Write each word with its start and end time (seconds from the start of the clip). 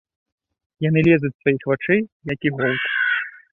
Яны 0.85 0.99
лезуць 1.09 1.31
з 1.33 1.35
тваіх 1.41 1.61
вачэй, 1.73 2.01
як 2.33 2.39
іголкі. 2.51 2.91